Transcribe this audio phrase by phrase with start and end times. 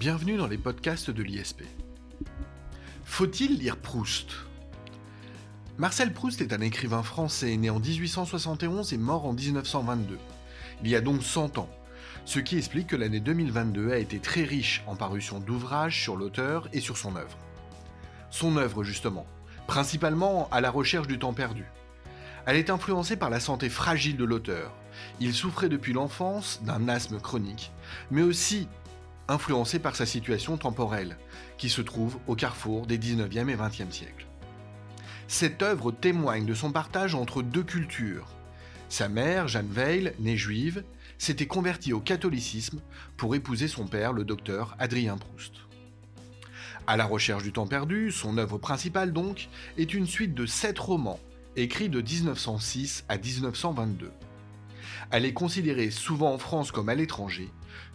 [0.00, 1.62] Bienvenue dans les podcasts de l'ISP.
[3.04, 4.30] Faut-il lire Proust?
[5.76, 10.18] Marcel Proust est un écrivain français né en 1871 et mort en 1922.
[10.82, 11.68] Il y a donc 100 ans,
[12.24, 16.70] ce qui explique que l'année 2022 a été très riche en parutions d'ouvrages sur l'auteur
[16.72, 17.36] et sur son œuvre.
[18.30, 19.26] Son œuvre justement,
[19.66, 21.66] principalement à la recherche du temps perdu.
[22.46, 24.72] Elle est influencée par la santé fragile de l'auteur.
[25.20, 27.70] Il souffrait depuis l'enfance d'un asthme chronique,
[28.10, 28.66] mais aussi
[29.30, 31.16] influencé par sa situation temporelle,
[31.56, 34.26] qui se trouve au carrefour des 19e et 20e siècles.
[35.28, 38.26] Cette œuvre témoigne de son partage entre deux cultures.
[38.88, 40.82] Sa mère, Jeanne Weil, née juive,
[41.16, 42.80] s'était convertie au catholicisme
[43.16, 45.52] pour épouser son père, le docteur Adrien Proust.
[46.88, 50.78] À la recherche du temps perdu, son œuvre principale donc, est une suite de sept
[50.78, 51.20] romans,
[51.54, 54.10] écrits de 1906 à 1922.
[55.12, 57.48] Elle est considérée souvent en France comme à l'étranger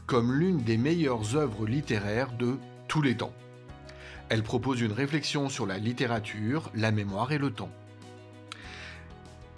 [0.06, 3.34] comme l'une des meilleures œuvres littéraires de tous les temps.
[4.30, 7.72] Elle propose une réflexion sur la littérature, la mémoire et le temps.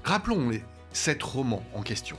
[0.04, 2.18] Rappelons les sept romans en question.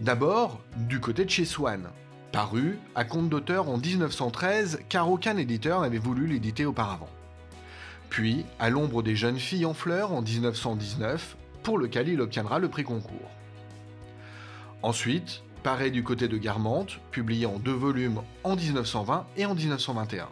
[0.00, 1.88] D'abord, du côté de chez Swann,
[2.30, 7.08] paru à compte d'auteur en 1913 car aucun éditeur n'avait voulu l'éditer auparavant.
[8.10, 12.68] Puis, à l'ombre des jeunes filles en fleurs en 1919, pour lequel il obtiendra le
[12.68, 13.30] prix concours.
[14.82, 20.28] Ensuite, pareil du côté de Guermantes, publié en deux volumes en 1920 et en 1921.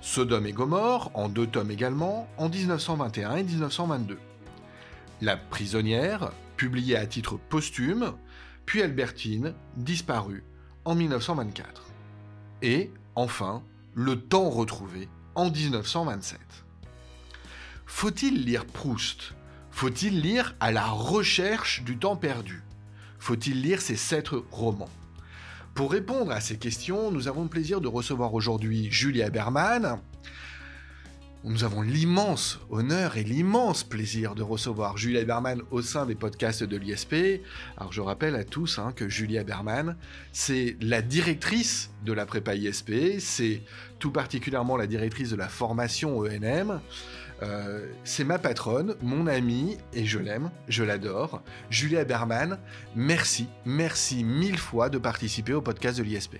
[0.00, 4.18] Sodome et Gomorre, en deux tomes également, en 1921 et 1922.
[5.20, 8.12] La prisonnière, publiée à titre posthume,
[8.66, 10.44] puis Albertine, disparue
[10.84, 11.86] en 1924.
[12.62, 13.62] Et, enfin,
[13.94, 16.38] Le temps retrouvé en 1927.
[17.86, 19.32] Faut-il lire Proust?
[19.72, 22.62] Faut-il lire à la recherche du temps perdu?
[23.18, 24.90] Faut-il lire ces sept romans?
[25.74, 30.00] Pour répondre à ces questions, nous avons le plaisir de recevoir aujourd'hui Julia Berman.
[31.44, 36.64] Nous avons l'immense honneur et l'immense plaisir de recevoir Julia Berman au sein des podcasts
[36.64, 37.14] de l'ISP.
[37.76, 39.96] Alors je rappelle à tous hein, que Julia Berman,
[40.32, 43.62] c'est la directrice de la prépa ISP, c'est
[44.00, 46.80] tout particulièrement la directrice de la formation ENM.
[47.42, 51.42] Euh, c'est ma patronne, mon amie, et je l'aime, je l'adore.
[51.70, 52.58] Julia Berman,
[52.96, 56.36] merci, merci mille fois de participer au podcast de l'ISP.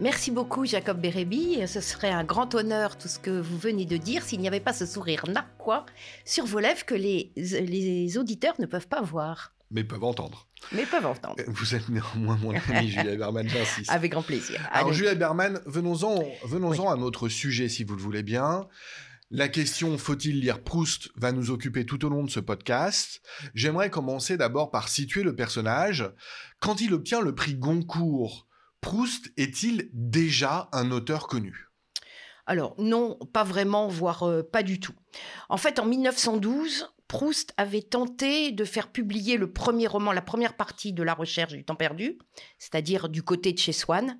[0.00, 1.60] Merci beaucoup Jacob Bérébi.
[1.68, 4.60] Ce serait un grand honneur tout ce que vous venez de dire s'il n'y avait
[4.60, 5.84] pas ce sourire narquois
[6.24, 9.52] sur vos lèvres que les, les auditeurs ne peuvent pas voir.
[9.70, 10.48] Mais peuvent entendre.
[10.72, 11.36] Mais peuvent entendre.
[11.46, 13.90] Vous êtes néanmoins mon ami Julia Berman, j'insiste.
[13.90, 14.60] Avec grand plaisir.
[14.72, 18.66] Alors Julia Berman, venons-en venons à notre sujet si vous le voulez bien.
[19.34, 23.22] La question faut-il lire Proust va nous occuper tout au long de ce podcast.
[23.54, 26.04] J'aimerais commencer d'abord par situer le personnage.
[26.60, 28.46] Quand il obtient le prix Goncourt,
[28.82, 31.70] Proust est-il déjà un auteur connu?
[32.44, 34.92] Alors non, pas vraiment, voire euh, pas du tout.
[35.48, 40.56] En fait, en 1912, Proust avait tenté de faire publier le premier roman, la première
[40.56, 42.16] partie de La recherche du temps perdu,
[42.58, 44.18] c'est-à-dire du côté de chez Swann.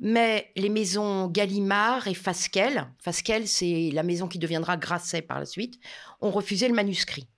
[0.00, 5.44] Mais les maisons Gallimard et Fasquelle, Fasquelle c'est la maison qui deviendra Grasset par la
[5.44, 5.78] suite,
[6.22, 7.28] ont refusé le manuscrit.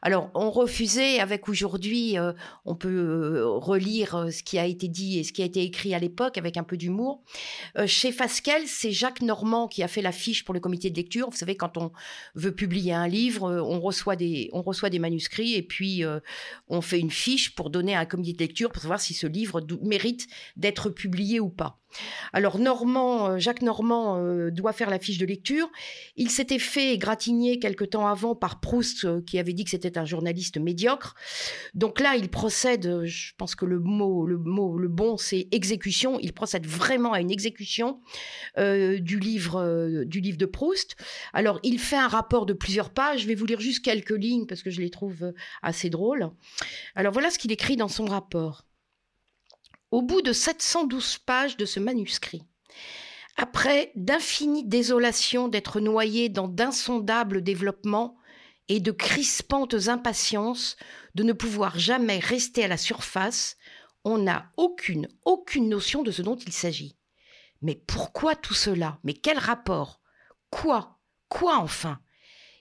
[0.00, 2.32] Alors, on refusait, avec aujourd'hui, euh,
[2.64, 5.62] on peut euh, relire euh, ce qui a été dit et ce qui a été
[5.62, 7.22] écrit à l'époque avec un peu d'humour.
[7.86, 11.28] chez Fasquelle, c'est Jacques Normand qui a fait la fiche pour le comité de lecture.
[11.30, 11.92] Vous savez, quand on
[12.34, 16.04] veut publier un livre, on reçoit des, on reçoit des manuscrits et puis
[16.68, 19.26] on fait une fiche pour donner à un comité de lecture pour savoir si ce
[19.26, 21.78] livre mérite d'être publié ou pas.
[22.32, 25.70] Alors Normand, Jacques Normand doit faire la fiche de lecture.
[26.16, 30.06] Il s'était fait égratigner quelque temps avant par Proust, qui avait dit que c'était un
[30.06, 31.14] journaliste médiocre.
[31.74, 33.04] Donc là, il procède.
[33.04, 36.18] Je pense que le mot, le mot, le bon, c'est exécution.
[36.20, 38.00] Il procède vraiment à une exécution
[38.56, 40.96] du livre, du livre de Proust.
[41.32, 43.22] Alors, il fait un rapport de plusieurs pages.
[43.22, 45.32] Je vais vous lire juste quelques lignes parce que je les trouve
[45.62, 46.30] assez drôles.
[46.94, 48.64] Alors voilà ce qu'il écrit dans son rapport
[49.90, 52.42] au bout de 712 pages de ce manuscrit,
[53.38, 58.17] après d'infinies désolations d'être noyé dans d'insondables développements
[58.68, 60.76] et de crispantes impatiences
[61.14, 63.56] de ne pouvoir jamais rester à la surface,
[64.04, 66.96] on n'a aucune, aucune notion de ce dont il s'agit.
[67.62, 68.98] Mais pourquoi tout cela?
[69.04, 70.00] Mais quel rapport?
[70.50, 70.98] Quoi?
[71.28, 72.00] Quoi enfin?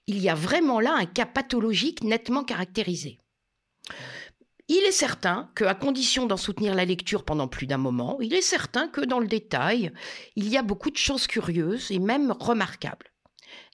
[0.07, 3.19] Il y a vraiment là un cas pathologique nettement caractérisé.
[4.69, 8.41] Il est certain qu'à condition d'en soutenir la lecture pendant plus d'un moment, il est
[8.41, 9.93] certain que dans le détail,
[10.35, 13.13] il y a beaucoup de choses curieuses et même remarquables.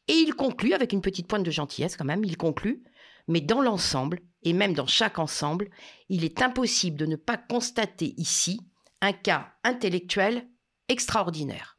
[0.08, 2.84] Et il conclut, avec une petite pointe de gentillesse quand même, il conclut,
[3.28, 5.70] mais dans l'ensemble, et même dans chaque ensemble,
[6.10, 8.60] il est impossible de ne pas constater ici
[9.02, 10.48] un cas intellectuel
[10.90, 11.78] extraordinaire.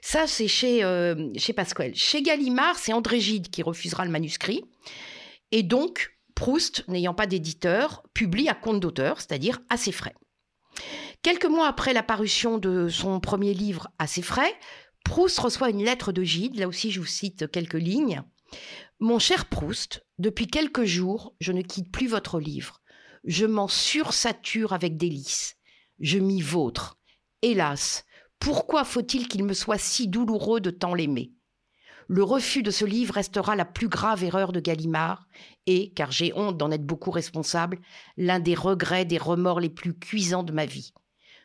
[0.00, 1.94] Ça, c'est chez, euh, chez Pasquale.
[1.94, 4.62] Chez Gallimard, c'est André Gide qui refusera le manuscrit.
[5.50, 10.14] Et donc, Proust, n'ayant pas d'éditeur, publie à compte d'auteur, c'est-à-dire à ses frais.
[11.22, 14.54] Quelques mois après la parution de son premier livre à ses frais,
[15.04, 18.22] Proust reçoit une lettre de Gide, là aussi je vous cite quelques lignes.
[19.00, 22.80] Mon cher Proust, depuis quelques jours, je ne quitte plus votre livre.
[23.24, 25.56] Je m'en sursature avec délices.
[26.00, 26.98] Je m'y vautre.
[27.42, 28.04] Hélas,
[28.38, 31.32] pourquoi faut-il qu'il me soit si douloureux de tant l'aimer?
[32.10, 35.26] Le refus de ce livre restera la plus grave erreur de Gallimard
[35.66, 37.80] et, car j'ai honte d'en être beaucoup responsable,
[38.16, 40.94] l'un des regrets, des remords les plus cuisants de ma vie.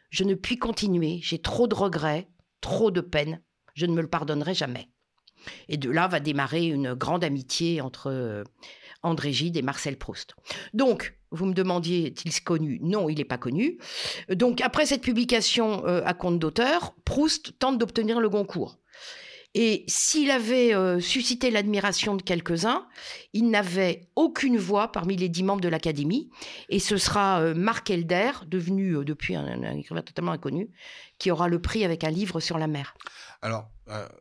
[0.10, 2.30] Je ne puis continuer, j'ai trop de regrets,
[2.64, 3.42] trop de peine,
[3.76, 4.90] je ne me le pardonnerai jamais.
[5.68, 8.44] Et de là va démarrer une grande amitié entre euh,
[9.04, 10.34] André Gide et Marcel Proust.
[10.74, 12.80] Donc, vous me demandiez, est-il connu?
[12.82, 13.78] Non, il n'est pas connu.
[14.30, 18.80] Donc, après cette publication euh, à compte d'auteur, Proust tente d'obtenir le Goncourt.
[19.56, 22.88] Et s'il avait euh, suscité l'admiration de quelques-uns,
[23.34, 26.32] il n'avait aucune voix parmi les dix membres de l'Académie.
[26.70, 30.70] Et ce sera euh, Marc Elder, devenu depuis un, écrivain totalement inconnu,
[31.20, 32.96] qui aura le prix avec un livre sur la mer.
[33.42, 33.70] Alors,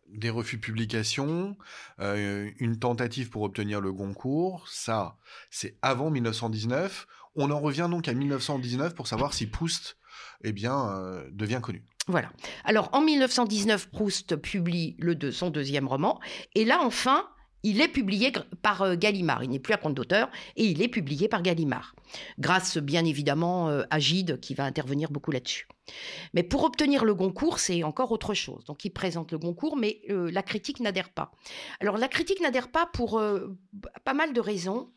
[0.08, 1.56] des refus de publication,
[2.00, 5.17] une tentative pour obtenir le Goncourt, ça,
[5.49, 7.06] c'est avant 1919.
[7.37, 9.96] On en revient donc à 1919 pour savoir si Proust
[10.43, 11.84] eh bien, devient connu.
[12.09, 12.31] Voilà.
[12.65, 14.97] Alors, en 1919, Proust publie
[15.31, 16.19] son deuxième roman.
[16.55, 17.29] Et là, enfin,
[17.63, 18.33] il est publié
[18.63, 19.45] par euh, Gallimard.
[19.45, 21.95] Il n'est plus à compte d'auteur et il est publié par Gallimard.
[22.39, 25.69] Grâce, bien évidemment, euh, à Gide qui va intervenir beaucoup là-dessus.
[26.35, 28.65] Mais pour obtenir le Goncourt, c'est encore autre chose.
[28.65, 31.33] Donc, il présente le Goncourt, mais euh, la critique n'adhère pas.
[31.81, 33.23] Alors, la critique n'adhère pas pour
[34.05, 34.91] pas mal de raisons.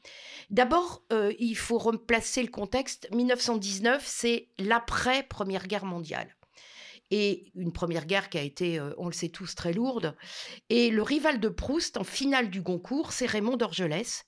[0.49, 1.03] D'abord,
[1.39, 3.07] il faut replacer le contexte.
[3.11, 6.34] 1919, c'est l'après-première guerre mondiale
[7.11, 10.15] et une première guerre qui a été, euh, on le sait tous, très lourde.
[10.69, 14.25] Et le rival de Proust en finale du Goncourt, c'est Raymond d'Orgelès,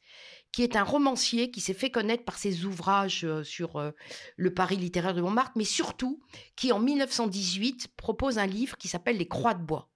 [0.51, 3.91] qui est un romancier qui s'est fait connaître par ses ouvrages euh, sur euh,
[4.35, 6.21] le Paris littéraire de Montmartre, mais surtout
[6.55, 9.89] qui en 1918 propose un livre qui s'appelle Les Croix de bois.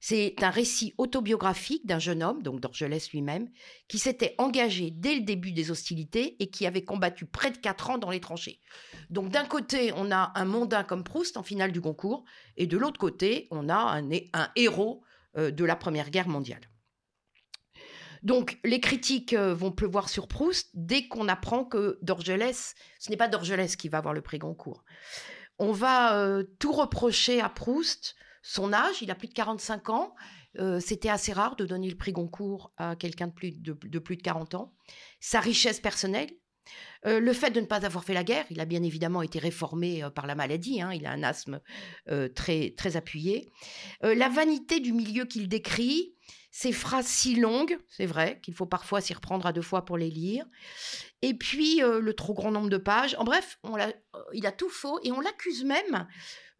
[0.00, 3.48] C'est un récit autobiographique d'un jeune homme, donc d'Orgelès lui-même,
[3.88, 7.90] qui s'était engagé dès le début des hostilités et qui avait combattu près de quatre
[7.90, 8.60] ans dans les tranchées.
[9.10, 12.24] Donc d'un côté, on a un mondain comme Proust en finale du concours,
[12.56, 14.08] et de l'autre côté, on a un,
[14.54, 15.02] héros
[15.36, 16.62] euh, de la Première Guerre mondiale.
[18.22, 23.16] Donc les critiques euh, vont pleuvoir sur Proust dès qu'on apprend que Dorgelès, ce n'est
[23.16, 24.84] pas Dorgelès qui va avoir le prix Goncourt.
[25.58, 28.14] On va euh, tout reprocher à Proust
[28.48, 30.14] son âge, il a plus de 45 ans.
[30.58, 34.16] Euh, c'était assez rare de donner le prix Goncourt à quelqu'un de plus de, plus
[34.16, 34.72] de 40 ans.
[35.20, 36.30] Sa richesse personnelle,
[37.04, 39.38] euh, le fait de ne pas avoir fait la guerre, il a bien évidemment été
[39.38, 41.60] réformé euh, par la maladie, hein, il a un asthme
[42.34, 43.50] très, très appuyé.
[44.00, 46.14] la vanité du milieu qu'il décrit,
[46.50, 49.98] ces phrases si longues, c'est vrai qu'il faut parfois s'y reprendre à deux fois pour
[49.98, 50.44] les lire.
[51.22, 53.14] Et puis le trop grand nombre de pages.
[53.18, 53.76] En bref, on
[54.32, 56.06] il a tout faux et on l'accuse même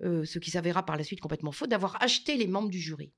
[0.04, 3.12] euh, ce qui s'avérera par la suite complètement faux, d'avoir acheté les membres du jury.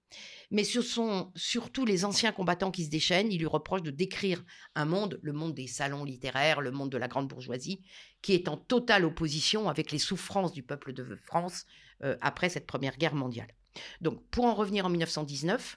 [0.51, 3.31] Mais ce sont surtout les anciens combattants qui se déchaînent.
[3.31, 4.43] Ils lui reprochent de décrire
[4.75, 7.83] un monde, le monde des salons littéraires, le monde de la grande bourgeoisie,
[8.23, 11.67] qui est en totale opposition avec les souffrances du peuple de France
[12.03, 13.55] euh, après cette Première Guerre mondiale.
[14.01, 15.77] Donc, pour en revenir en 1919,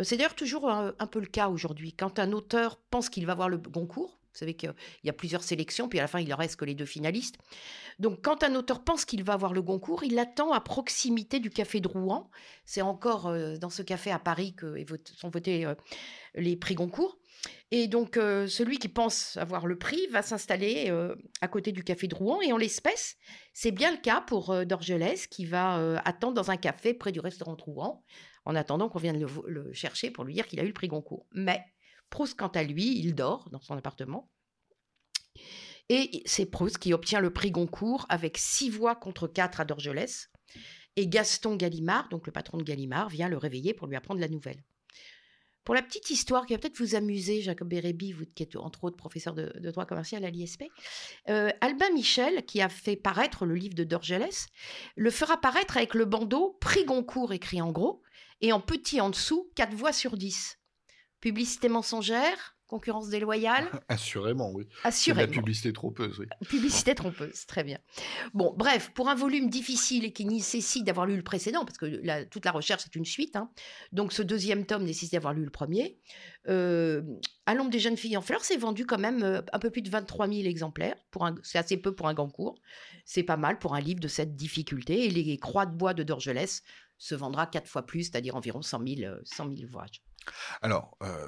[0.00, 1.92] c'est d'ailleurs toujours un, peu le cas aujourd'hui.
[1.92, 4.72] Quand un auteur pense qu'il va voir le Goncourt, vous savez qu'il
[5.04, 7.36] y a plusieurs sélections, puis à la fin, il ne reste que les deux finalistes.
[7.98, 11.50] Donc, quand un auteur pense qu'il va avoir le Goncourt, il l'attend à proximité du
[11.50, 12.30] café de Rouen.
[12.64, 14.74] C'est encore euh, dans ce café à Paris que
[15.16, 15.74] sont votés euh,
[16.34, 17.18] les prix Goncourt.
[17.70, 20.90] Et donc, euh, celui qui pense avoir le prix va s'installer
[21.42, 22.40] à côté du café de Rouen.
[22.40, 23.16] Et en l'espèce,
[23.52, 27.54] c'est bien le cas pour Dorgelès qui va attendre dans un café près du restaurant
[27.54, 28.02] de Rouen,
[28.44, 31.26] en attendant qu'on vienne le, chercher pour lui dire qu'il a eu le prix Goncourt.
[31.32, 31.64] Mais
[32.10, 34.30] Proust, quant à lui, il dort dans son appartement.
[35.88, 40.30] Et c'est Proust qui obtient le prix Goncourt avec six voix contre quatre à Dorgelès.
[40.96, 44.28] Et Gaston Gallimard, donc le patron de Gallimard, vient le réveiller pour lui apprendre la
[44.28, 44.62] nouvelle.
[45.64, 48.82] Pour la petite histoire qui va peut-être vous amuser, Jacob Bérébi, vous qui êtes entre
[48.84, 50.64] autres professeur de, droit commercial à l'ISP,
[51.28, 54.48] euh, Albin Michel, qui a fait paraître le livre de Dorgelès,
[54.96, 58.02] le fera paraître avec le bandeau Prix Goncourt écrit en gros
[58.42, 60.58] et en petit en dessous, quatre voix sur 10.
[61.20, 64.66] Publicité mensongère, Concurrence déloyale Assurément, oui.
[64.82, 65.20] Assurément.
[65.20, 66.26] la publicité trompeuse, oui.
[66.48, 67.78] Publicité trompeuse, très bien.
[68.32, 72.24] Bon, bref, pour un volume difficile et qui nécessite d'avoir lu le précédent, parce que
[72.28, 73.50] toute la recherche est une suite, hein,
[73.92, 75.98] donc ce deuxième tome nécessite d'avoir lu le premier.
[76.48, 77.02] Euh,
[77.44, 79.82] à l'ombre des jeunes filles en fleurs, c'est vendu quand même euh, un peu plus
[79.82, 80.96] de 23 000 exemplaires.
[81.42, 82.54] C'est assez peu pour un grand cours.
[83.04, 85.04] C'est pas mal pour un livre de cette difficulté.
[85.04, 86.62] Et les Croix de bois de Dorgelès
[87.02, 90.04] se vendra quatre fois plus, c'est-à-dire environ 100 000, 100 000 ouvrages.
[90.62, 91.26] Alors, euh,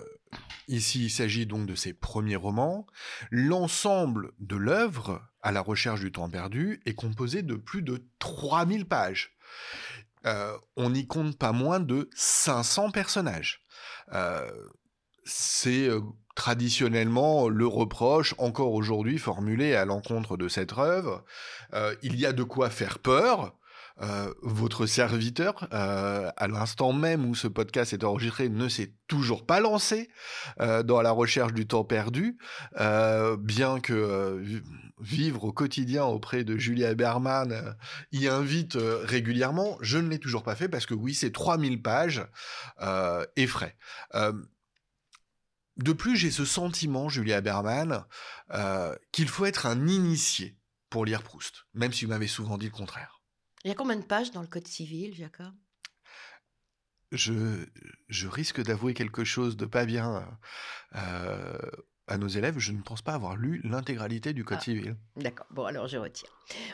[0.69, 2.87] ici, il s'agit donc de ses premiers romans.
[3.33, 8.87] L'ensemble de l'œuvre, à la recherche du temps perdu, est composé de plus de 3000
[8.87, 9.37] pages.
[10.27, 13.65] Euh, on n'y compte pas moins de 500 personnages.
[14.13, 14.49] Euh,
[15.25, 15.89] c'est
[16.37, 21.25] traditionnellement le reproche, encore aujourd'hui formulé à l'encontre de cette œuvre.
[22.03, 23.57] il y a de quoi faire peur,
[24.03, 29.47] euh, votre serviteur, euh, à l'instant même où ce podcast est enregistré, ne s'est toujours
[29.47, 30.11] pas lancé
[30.61, 32.37] euh, dans la recherche du temps perdu,
[33.39, 34.43] bien que
[35.01, 37.77] vivre au quotidien auprès de Julia Berman
[38.13, 39.79] y invite régulièrement.
[39.81, 42.27] Je ne l'ai toujours pas fait parce que oui, c'est 3000 pages
[43.37, 43.77] et frais.
[45.77, 48.05] de plus, j'ai ce sentiment, Julia Berman,
[49.13, 50.57] qu'il faut être un initié
[50.91, 53.14] pour lire Proust, même si vous m'avez souvent dit le contraire.
[53.65, 55.53] Il y a combien de pages dans le Code civil, Jacob?
[57.13, 57.65] Je,
[58.09, 60.39] je risque d'avouer quelque chose de pas bien
[60.97, 61.59] euh,
[62.07, 62.59] à nos élèves.
[62.59, 64.97] Je ne pense pas avoir lu l'intégralité du Code ah, civil.
[65.17, 65.47] D'accord.
[65.51, 66.29] Bon, alors je retire.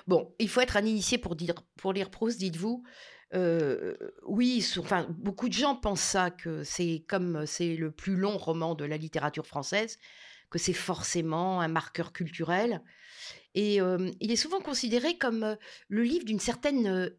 [0.08, 2.82] Bon, il faut être un initié pour, dire, pour lire Proust, dites-vous.
[3.34, 3.94] Euh,
[4.26, 8.74] oui, enfin, beaucoup de gens pensent ça, que c'est comme c'est le plus long roman
[8.74, 9.98] de la littérature française,
[10.50, 12.82] que c'est forcément un marqueur culturel.
[13.54, 13.78] Et
[14.20, 15.56] il est souvent considéré comme
[15.88, 17.10] le livre d'une certaine,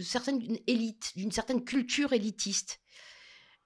[0.00, 2.80] certaine élite, d'une certaine culture élitiste.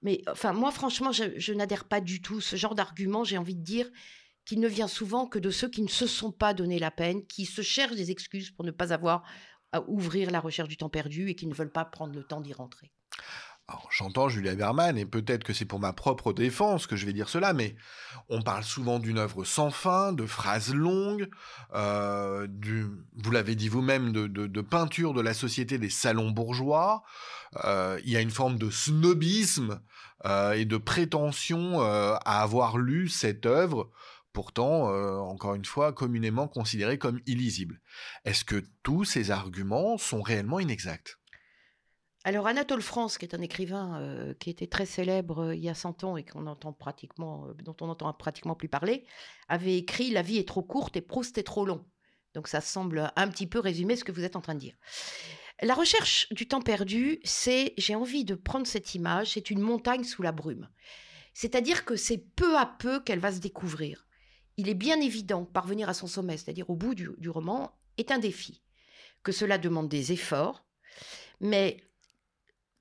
[0.03, 2.41] Mais enfin, moi, franchement, je, n'adhère pas du tout.
[2.41, 3.89] Ce genre d'argument, j'ai envie de dire
[4.45, 7.25] qu'il ne vient souvent que de ceux qui ne se sont pas donné la peine,
[7.25, 9.23] qui se cherchent des excuses pour ne pas avoir
[9.71, 12.41] à ouvrir la recherche du temps perdu et qui ne veulent pas prendre le temps
[12.41, 12.91] d'y rentrer.
[13.89, 17.29] J'entends Julia Berman, et peut-être que c'est pour ma propre défense que je vais dire
[17.29, 17.75] cela, mais
[18.29, 21.29] on parle souvent d'une œuvre sans fin, de phrases longues,
[21.73, 22.47] euh,
[23.15, 27.03] vous l'avez dit vous-même, de, peinture de la société des salons bourgeois.
[27.65, 29.81] Euh, il y a une forme de snobisme
[30.25, 33.91] euh, et de prétention à avoir lu cette œuvre,
[34.31, 34.87] pourtant,
[35.27, 37.81] encore une fois, communément considérée comme illisible.
[38.25, 41.17] Est-ce que tous ces arguments sont réellement inexacts?
[42.25, 45.67] Alors Anatole France, qui est un écrivain euh, qui était très célèbre euh, il y
[45.67, 49.05] a 100 ans et qu'on entend pratiquement, euh, dont on n'entend pratiquement plus parler,
[49.49, 51.85] avait écrit La vie est trop courte et Proust est trop long.
[52.33, 54.75] Donc ça semble un petit peu résumer ce que vous êtes en train de dire.
[55.61, 60.03] La recherche du temps perdu, c'est, j'ai envie de prendre cette image, c'est une montagne
[60.03, 60.69] sous la brume.
[61.33, 64.07] C'est-à-dire que c'est peu à peu qu'elle va se découvrir.
[64.55, 68.19] Il est bien évident, parvenir à son sommet, c'est-à-dire au bout du roman, est un
[68.19, 68.63] défi.
[69.23, 70.65] Que cela demande des efforts,
[71.39, 71.77] mais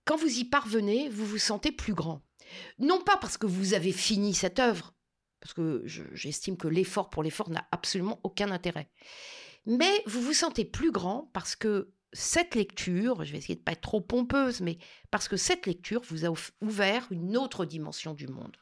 [0.04, 2.22] quand vous y parvenez, vous vous sentez plus grand.
[2.78, 4.94] Non pas parce que vous avez fini cette œuvre,
[5.40, 5.82] parce que
[6.12, 8.90] j'estime que l'effort pour l'effort n'a absolument aucun intérêt,
[9.66, 13.72] mais vous vous sentez plus grand parce que cette lecture, je vais essayer de pas
[13.72, 14.78] être trop pompeuse, mais
[15.10, 18.56] parce que cette lecture vous a ouvert une autre dimension du monde.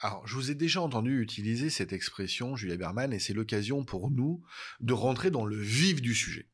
[0.00, 4.10] Alors, je vous ai déjà entendu utiliser cette expression, Julia Berman, et c'est l'occasion pour
[4.10, 4.42] nous
[4.80, 6.50] de rentrer dans le vif du sujet.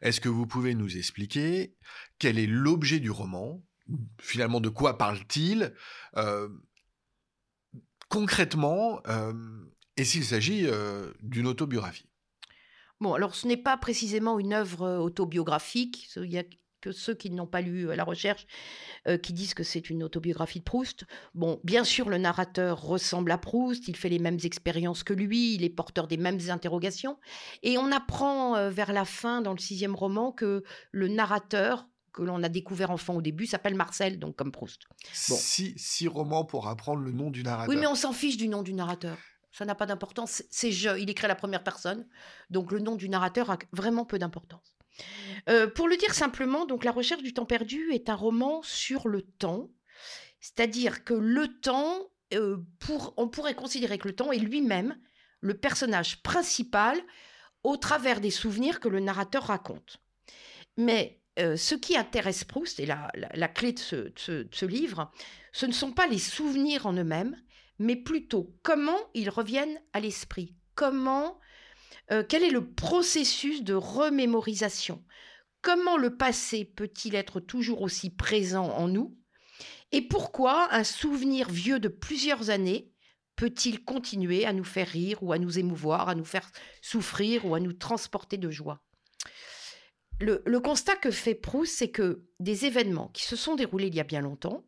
[0.00, 1.74] Est-ce que vous pouvez nous expliquer
[2.18, 3.62] quel est l'objet du roman,
[4.20, 5.74] finalement, de quoi parle-t-il
[6.16, 6.48] euh,
[8.08, 9.32] concrètement euh,
[9.96, 12.08] et s'il s'agit euh, d'une autobiographie?
[13.00, 16.10] Bon, alors ce n'est pas précisément une œuvre autobiographique.
[16.16, 16.44] Il y a
[16.80, 18.46] que ceux qui n'ont pas lu la recherche
[19.22, 21.04] qui disent que c'est une autobiographie de Proust.
[21.34, 25.54] Bon, bien sûr, le narrateur ressemble à Proust, il fait les mêmes expériences que lui,
[25.54, 27.18] il est porteur des mêmes interrogations.
[27.64, 32.42] Et on apprend vers la fin, dans le sixième roman, que le narrateur que l'on
[32.42, 34.82] a découvert enfant au début s'appelle Marcel, donc comme Proust.
[35.28, 35.36] Bon.
[35.36, 37.68] Six, romans pour apprendre le nom du narrateur.
[37.68, 39.16] Oui, mais on s'en fiche du nom du narrateur.
[39.52, 40.42] Ça n'a pas d'importance.
[40.50, 40.98] C'est je.
[40.98, 42.06] Il écrit à la première personne,
[42.50, 44.74] donc le nom du narrateur a vraiment peu d'importance.
[45.48, 49.06] Euh, pour le dire simplement, donc la recherche du temps perdu est un roman sur
[49.06, 49.70] le temps,
[50.40, 54.98] c'est-à-dire que le temps, euh, pour, on pourrait considérer que le temps est lui-même
[55.40, 56.98] le personnage principal
[57.62, 59.98] au travers des souvenirs que le narrateur raconte.
[60.76, 65.12] Mais euh, ce qui intéresse Proust, et la, clé de ce, livre,
[65.52, 67.36] ce ne sont pas les souvenirs en eux-mêmes,
[67.78, 70.54] mais plutôt comment ils reviennent à l'esprit.
[70.74, 71.38] Comment,
[72.10, 75.04] euh, quel est le processus de remémorisation?
[75.62, 79.16] Comment le passé peut-il être toujours aussi présent en nous?
[79.92, 82.92] Et pourquoi un souvenir vieux de plusieurs années
[83.36, 86.50] peut-il continuer à nous faire rire ou à nous émouvoir, à nous faire
[86.82, 88.82] souffrir ou à nous transporter de joie?
[90.20, 94.00] Le, constat que fait Proust, c'est que des événements qui se sont déroulés il y
[94.00, 94.64] a bien longtemps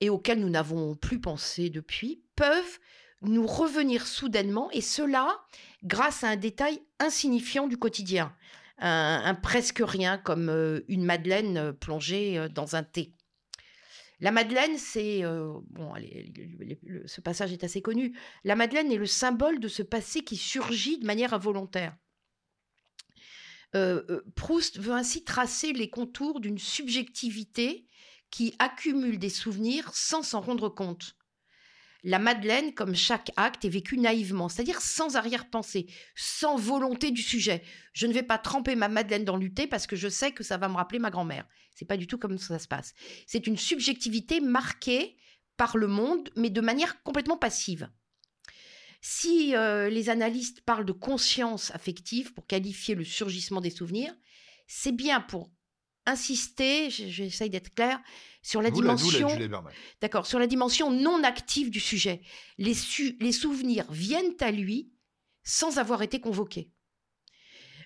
[0.00, 2.78] et auxquels nous n'avons plus pensé depuis peuvent
[3.22, 5.40] nous revenir soudainement, et cela
[5.84, 8.34] grâce à un détail insignifiant du quotidien,
[8.78, 13.12] un, presque rien comme euh, une madeleine euh, plongée euh, dans un thé.
[14.20, 15.22] La Madeleine, c'est
[15.70, 15.94] bon,
[17.06, 18.14] ce passage est assez connu.
[18.44, 21.96] La Madeleine est le symbole de ce passé qui surgit de manière involontaire.
[24.34, 27.86] Proust veut ainsi tracer les contours d'une subjectivité
[28.30, 31.16] qui accumule des souvenirs sans s'en rendre compte
[32.02, 37.62] la Madeleine, comme chaque acte, est vécue naïvement, c'est-à-dire sans arrière-pensée, sans volonté du sujet.
[37.92, 40.56] Je ne vais pas tremper ma Madeleine dans le parce que je sais que ça
[40.56, 41.46] va me rappeler ma grand-mère.
[41.74, 42.94] C'est pas du tout comme ça se passe.
[43.26, 45.16] C'est une subjectivité marquée
[45.56, 47.90] par le monde, mais de manière complètement passive.
[49.00, 54.14] Si euh, les analystes parlent de conscience affective pour qualifier le surgissement des souvenirs,
[54.66, 55.50] c'est bien pour
[56.06, 58.00] insister, j'essaye d'être clair,
[58.42, 59.28] sur la dimension.
[60.00, 62.20] D'accord, sur la dimension non active du sujet.
[62.58, 62.74] Les,
[63.20, 64.92] les souvenirs viennent à lui
[65.44, 66.70] sans avoir été convoqués.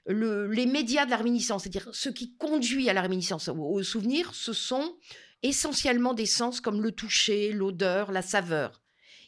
[0.06, 3.82] Le, les médias de la réminiscence, c'est-à-dire ce qui conduit à la réminiscence, au, au
[3.82, 4.98] souvenir, ce sont
[5.42, 8.82] essentiellement des sens comme le toucher, l'odeur, la saveur.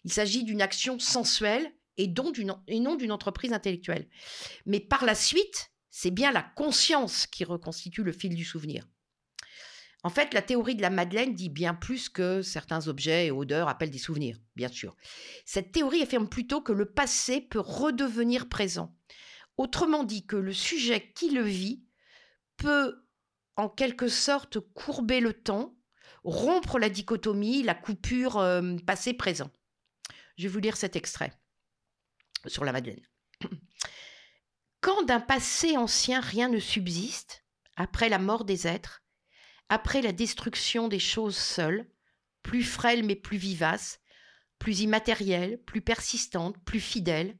[0.05, 4.09] Il s'agit d'une action sensuelle et, donc et non d'une entreprise intellectuelle.
[4.65, 8.87] Mais par la suite, c'est bien la conscience qui reconstitue le fil du souvenir.
[10.03, 13.69] En fait, la théorie de la Madeleine dit bien plus que certains objets et odeurs
[13.69, 14.95] appellent des souvenirs, bien sûr.
[15.45, 18.95] Cette théorie affirme plutôt que le passé peut redevenir présent.
[19.57, 21.83] Autrement dit, que le sujet qui le vit
[22.57, 23.07] peut
[23.57, 25.77] en quelque sorte courber le temps,
[26.25, 29.51] rompre la dichotomie, la coupure euh, passé-présent.
[30.37, 31.33] Je vais vous lire cet extrait
[32.47, 33.05] sur la Madeleine.
[34.81, 37.45] Quand d'un passé ancien rien ne subsiste,
[37.77, 39.03] après la mort des êtres,
[39.69, 41.91] après la destruction des choses seules,
[42.43, 44.01] plus frêles mais plus vivaces,
[44.59, 47.37] plus immatérielles, plus persistantes, plus fidèles,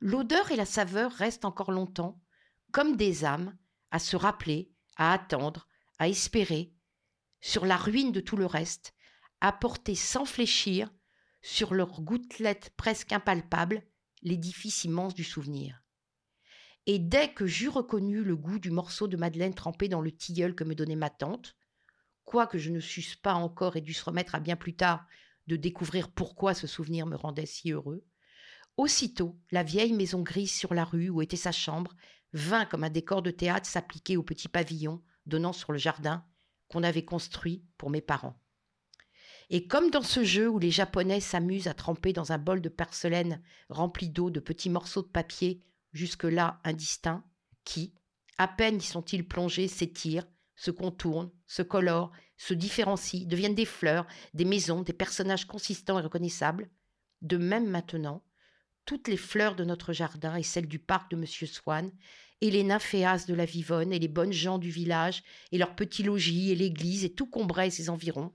[0.00, 2.20] l'odeur et la saveur restent encore longtemps,
[2.72, 3.56] comme des âmes,
[3.90, 6.72] à se rappeler, à attendre, à espérer,
[7.40, 8.94] sur la ruine de tout le reste,
[9.40, 10.90] à porter sans fléchir,
[11.42, 13.82] sur leurs gouttelettes presque impalpables,
[14.22, 15.82] l'édifice immense du souvenir.
[16.86, 20.54] Et dès que j'eus reconnu le goût du morceau de madeleine trempé dans le tilleul
[20.54, 21.56] que me donnait ma tante,
[22.24, 25.06] quoique je ne susse pas encore et dusse remettre à bien plus tard
[25.46, 28.04] de découvrir pourquoi ce souvenir me rendait si heureux,
[28.76, 31.94] aussitôt la vieille maison grise sur la rue où était sa chambre
[32.32, 36.24] vint comme un décor de théâtre s'appliquer au petit pavillon donnant sur le jardin
[36.68, 38.38] qu'on avait construit pour mes parents.
[39.50, 42.68] Et comme dans ce jeu où les Japonais s'amusent à tremper dans un bol de
[42.68, 47.24] porcelaine rempli d'eau de petits morceaux de papier jusque-là indistincts,
[47.64, 47.94] qui,
[48.36, 54.06] à peine y sont-ils plongés, s'étirent, se contournent, se colorent, se différencient, deviennent des fleurs,
[54.34, 56.68] des maisons, des personnages consistants et reconnaissables.
[57.22, 58.22] De même maintenant,
[58.84, 61.26] toutes les fleurs de notre jardin et celles du parc de M.
[61.26, 61.90] Swann,
[62.40, 66.04] et les nymphéas de la Vivonne, et les bonnes gens du village, et leurs petits
[66.04, 68.32] logis, et l'église, et tout Combray et ses environs,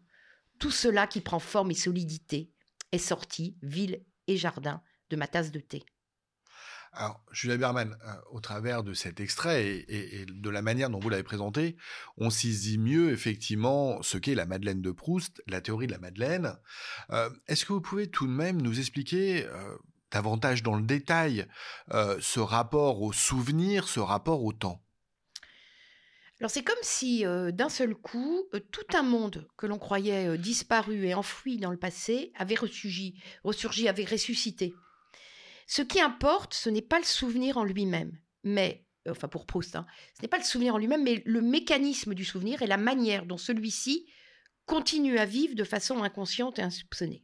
[0.64, 2.50] tout cela qui prend forme et solidité,
[2.94, 5.84] est sorti, ville et jardin, de ma tasse de thé.
[6.94, 11.10] Alors, Julia Berman, euh, au travers de cet extrait et, de la manière dont vous
[11.10, 11.76] l'avez présenté,
[12.16, 16.56] on saisit mieux effectivement ce qu'est la Madeleine de Proust, la théorie de la Madeleine.
[17.10, 19.78] Euh, est-ce que vous pouvez tout de même nous expliquer euh,
[20.12, 21.46] davantage dans le détail
[21.92, 24.83] ce rapport au souvenir, ce rapport au temps?
[26.44, 31.14] Alors c'est comme si d'un seul coup, tout un monde que l'on croyait disparu et
[31.14, 34.74] enfoui dans le passé avait ressurgi, ressurgi avait ressuscité.
[35.68, 39.76] Ce qui importe, ce n'est pas le souvenir en lui-même, mais, euh, enfin pour Proust,
[39.76, 42.78] hein, ce n'est pas le souvenir en lui-même, mais le mécanisme du souvenir et la
[42.78, 44.08] manière dont celui-ci
[44.66, 47.22] continue à vivre de façon inconsciente et insoupçonnée.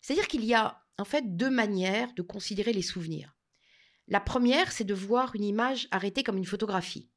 [0.00, 3.36] C'est-à-dire qu'il y a en fait deux manières de considérer les souvenirs.
[4.06, 7.10] La première, c'est de voir une image arrêtée comme une photographie.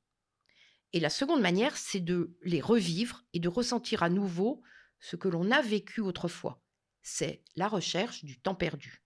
[0.93, 4.61] Et la seconde manière, c'est de les revivre et de ressentir à nouveau
[4.99, 6.61] ce que l'on a vécu autrefois.
[7.01, 9.01] C'est la recherche du temps perdu.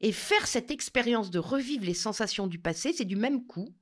[0.00, 3.74] Et faire cette expérience de revivre les sensations du passé, c'est du même coup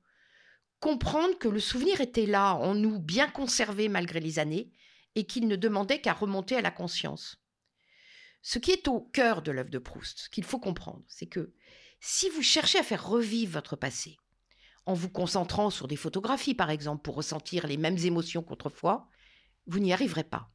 [0.79, 4.71] comprendre que le souvenir était là, en nous, bien conservé malgré les années,
[5.15, 7.37] et qu'il ne demandait qu'à remonter à la conscience.
[8.41, 11.53] Ce qui est au cœur de l'œuvre de Proust, ce qu'il faut comprendre, c'est que
[11.99, 14.17] si vous cherchez à faire revivre votre passé,
[14.85, 19.07] en vous concentrant sur des photographies par exemple pour ressentir les mêmes émotions qu'autrefois,
[19.67, 20.49] vous n'y arriverez pas.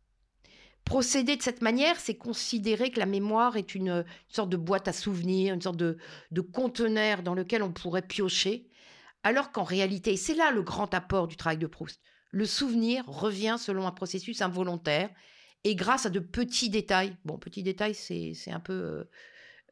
[0.84, 4.92] Procéder de cette manière, c'est considérer que la mémoire est une, sorte de boîte à
[4.92, 5.98] souvenirs, une sorte de,
[6.52, 8.68] conteneur dans lequel on pourrait piocher,
[9.24, 13.56] alors qu'en réalité, c'est là le grand apport du travail de Proust, le souvenir revient
[13.58, 15.10] selon un processus involontaire
[15.64, 17.16] et grâce à de petits détails.
[17.24, 18.72] Bon, petits détails, c'est un peu...
[18.72, 19.10] Euh,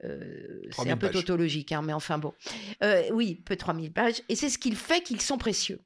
[0.03, 2.35] euh, c'est un peu tautologique, hein, mais enfin bon.
[2.83, 4.23] Euh, oui, peu 3000 pages.
[4.29, 5.81] Et c'est ce qui fait qu'ils sont précieux.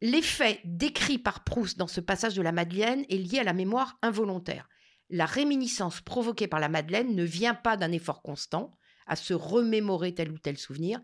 [0.00, 3.98] L'effet décrit par Proust dans ce passage de la Madeleine est lié à la mémoire
[4.02, 4.68] involontaire.
[5.10, 10.14] La réminiscence provoquée par la Madeleine ne vient pas d'un effort constant à se remémorer
[10.14, 11.00] tel ou tel souvenir,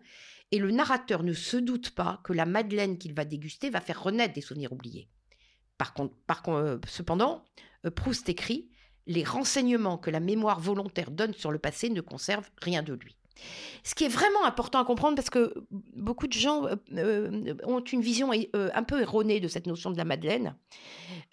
[0.51, 4.01] et le narrateur ne se doute pas que la Madeleine qu'il va déguster va faire
[4.01, 5.09] renaître des souvenirs oubliés.
[5.77, 7.45] Par contre, par, euh, cependant,
[7.95, 8.69] Proust écrit
[9.09, 13.17] les renseignements que la mémoire volontaire donne sur le passé ne conservent rien de lui.
[13.83, 15.53] Ce qui est vraiment important à comprendre, parce que
[15.95, 19.89] beaucoup de gens euh, euh, ont une vision euh, un peu erronée de cette notion
[19.89, 20.55] de la Madeleine,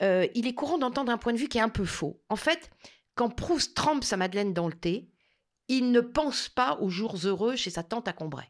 [0.00, 2.18] il est courant d'entendre un point de vue qui est un peu faux.
[2.30, 2.70] En fait,
[3.14, 5.10] quand Proust trempe sa Madeleine dans le thé,
[5.68, 8.46] il ne pense pas aux jours heureux chez sa tante à Combray.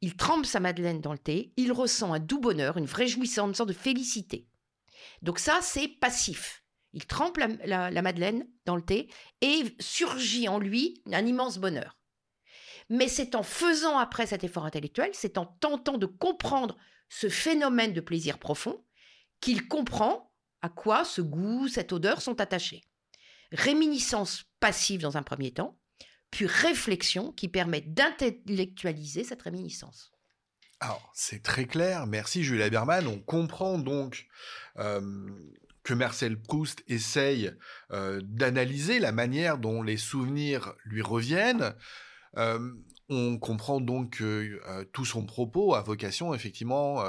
[0.00, 3.48] Il trempe sa Madeleine dans le thé, il ressent un doux bonheur, une vraie jouissance,
[3.48, 4.46] une sorte de félicité.
[5.22, 6.63] Donc ça, c'est passif.
[6.94, 9.08] Il trempe la, madeleine dans le thé
[9.40, 11.98] et surgit en lui un immense bonheur.
[12.88, 16.76] Mais c'est en faisant après cet effort intellectuel, c'est en tentant de comprendre
[17.08, 18.84] ce phénomène de plaisir profond
[19.40, 22.84] qu'il comprend à quoi ce goût, cette odeur sont attachés.
[23.50, 25.78] Réminiscence passive dans un premier temps,
[26.30, 30.12] puis réflexion qui permet d'intellectualiser cette réminiscence.
[30.80, 32.06] Alors, c'est très clair.
[32.06, 33.06] Merci Julia Berman.
[33.06, 34.26] On comprend donc
[34.78, 35.00] euh,
[35.84, 37.52] que Marcel Proust essaye
[37.92, 41.74] euh, d'analyser la manière dont les souvenirs lui reviennent.
[42.36, 42.72] Euh,
[43.10, 47.04] on comprend donc que euh, tout son propos a vocation effectivement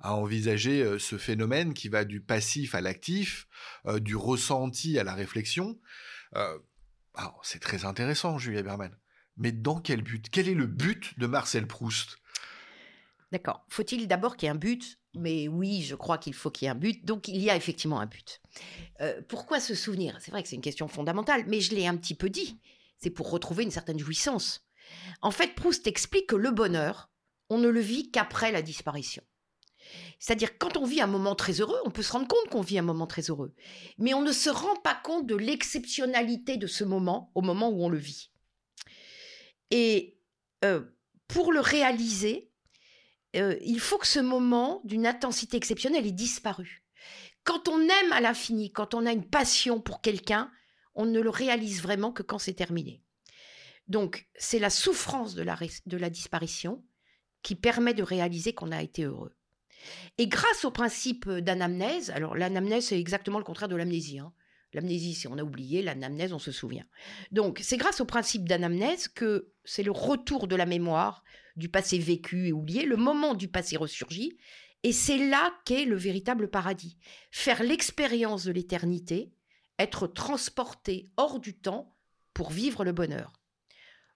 [0.00, 3.46] à envisager ce phénomène qui va du passif à l'actif,
[4.00, 5.78] du ressenti à la réflexion.
[7.42, 8.94] c'est très intéressant, Julia Berman.
[9.36, 10.28] Mais dans quel but?
[10.30, 12.18] Quel est le but de Marcel Proust?
[13.30, 13.64] D'accord.
[13.68, 14.97] Faut-il d'abord qu'il y ait un but?
[15.14, 17.04] Mais oui, je crois qu'il faut qu'il y ait un but.
[17.04, 18.40] Donc, il y a effectivement un but.
[19.00, 20.18] Euh, pourquoi se souvenir?
[20.20, 22.58] C'est vrai que c'est une question fondamentale, mais je l'ai un petit peu dit.
[22.98, 24.66] C'est pour retrouver une certaine jouissance.
[25.22, 27.10] En fait, Proust explique que le bonheur,
[27.50, 29.22] on ne le vit qu'après la disparition.
[30.18, 32.78] C'est-à-dire, quand on vit un moment très heureux, on peut se rendre compte qu'on vit
[32.78, 33.54] un moment très heureux.
[33.98, 37.82] Mais on ne se rend pas compte de l'exceptionnalité de ce moment au moment où
[37.82, 38.30] on le vit.
[39.70, 40.18] Et
[40.64, 40.82] euh,
[41.28, 42.47] pour le réaliser,
[43.36, 46.82] euh, il faut que ce moment d'une intensité exceptionnelle ait disparu.
[47.44, 50.50] Quand on aime à l'infini, quand on a une passion pour quelqu'un,
[50.94, 53.02] on ne le réalise vraiment que quand c'est terminé.
[53.86, 56.84] Donc, c'est la souffrance de la, disparition
[57.42, 59.34] qui permet de réaliser qu'on a été heureux.
[60.18, 64.18] Et grâce au principe d'anamnèse, alors l'anamnèse, c'est exactement le contraire de l'amnésie.
[64.18, 64.32] Hein.
[64.74, 66.86] L'amnésie, c'est on a oublié, l'anamnèse, on se souvient.
[67.30, 71.24] Donc, c'est grâce au principe d'anamnèse que c'est le retour de la mémoire
[71.56, 74.36] du passé vécu et oublié, le moment du passé ressurgit,
[74.82, 76.98] et c'est là qu'est le véritable paradis.
[77.30, 79.32] Faire l'expérience de l'éternité,
[79.78, 81.96] être transporté hors du temps
[82.34, 83.32] pour vivre le bonheur.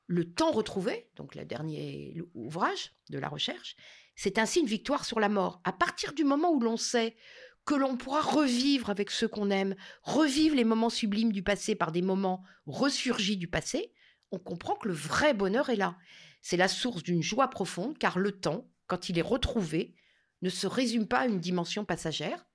[0.06, 3.76] Le temps retrouvé, donc le dernier ouvrage de la recherche,
[4.14, 5.60] c'est ainsi une victoire sur la mort.
[5.64, 7.16] À partir du moment où l'on sait
[7.64, 11.92] que l'on pourra revivre avec ceux qu'on aime, revivre les moments sublimes du passé par
[11.92, 13.92] des moments ressurgis du passé,
[14.32, 15.96] on comprend que le vrai bonheur est là.
[16.40, 19.94] C'est la source d'une joie profonde, car le temps, quand il est retrouvé,
[20.40, 22.46] ne se résume pas à une dimension passagère,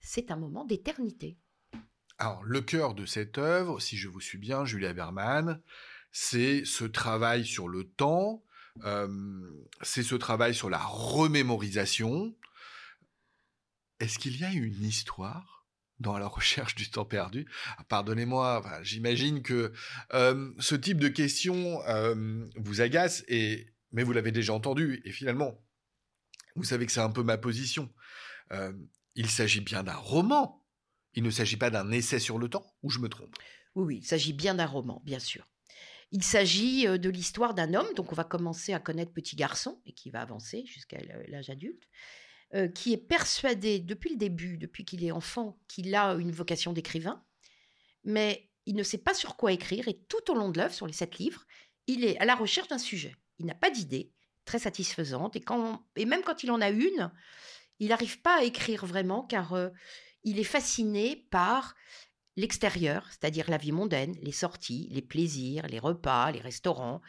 [0.00, 1.36] c'est un moment d'éternité.
[2.18, 5.60] Alors, le cœur de cette œuvre, si je vous suis bien, Julia Berman,
[6.12, 8.44] c'est ce travail sur le temps,
[8.84, 9.08] euh,
[9.82, 12.34] c'est ce travail sur la remémorisation.
[14.04, 15.66] Est-ce qu'il y a une histoire
[15.98, 17.46] dans la recherche du temps perdu?
[17.78, 19.72] Ah, pardonnez-moi, j'imagine que
[20.12, 25.10] euh, ce type de question euh, vous agace, et, mais vous l'avez déjà entendu, et
[25.10, 25.58] finalement,
[26.54, 27.94] vous savez que c'est un peu ma position.
[28.52, 28.74] Euh,
[29.14, 30.62] il s'agit bien d'un roman,
[31.14, 33.34] il ne s'agit pas d'un essai sur le temps, ou je me trompe?
[33.74, 35.48] Oui, oui, il s'agit bien d'un roman, bien sûr.
[36.10, 39.94] Il s'agit de l'histoire d'un homme, donc on va commencer à connaître petit garçon, et
[39.94, 41.84] qui va avancer jusqu'à l'âge adulte,
[42.54, 46.72] euh, qui est persuadé depuis le début, depuis qu'il est enfant, qu'il a une vocation
[46.72, 47.24] d'écrivain,
[48.04, 50.86] mais il ne sait pas sur quoi écrire, et tout au long de l'œuvre, sur
[50.86, 51.44] les sept livres,
[51.86, 53.16] il est à la recherche d'un sujet.
[53.38, 54.12] Il n'a pas d'idée
[54.44, 57.10] très satisfaisante, et, même quand il en a une,
[57.80, 59.70] il n'arrive pas à écrire vraiment, car euh,
[60.22, 61.74] il est fasciné par
[62.36, 67.00] l'extérieur, c'est-à-dire la vie mondaine, les sorties, les plaisirs, les repas, les restaurants,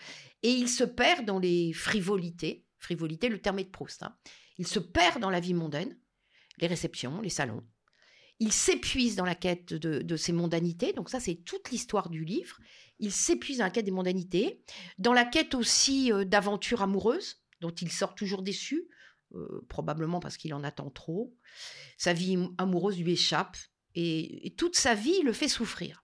[0.43, 2.65] et il se perd dans les frivolités.
[2.79, 4.03] Frivolité, le terme est de Proust.
[4.03, 4.15] Hein.
[4.57, 5.97] Il se perd dans la vie mondaine,
[6.59, 7.63] les réceptions, les salons.
[8.39, 10.93] Il s'épuise dans la quête de, de ces mondanités.
[10.93, 12.57] Donc ça, c'est toute l'histoire du livre.
[12.99, 14.61] Il s'épuise dans la quête des mondanités,
[14.97, 18.87] dans la quête aussi euh, d'aventures amoureuses, dont il sort toujours déçu,
[19.33, 21.35] euh, probablement parce qu'il en attend trop.
[21.97, 23.57] Sa vie amoureuse lui échappe,
[23.95, 26.03] et, toute sa vie le fait souffrir.